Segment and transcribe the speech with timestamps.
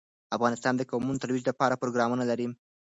[0.35, 2.47] افغانستان د قومونه د ترویج لپاره پروګرامونه لري.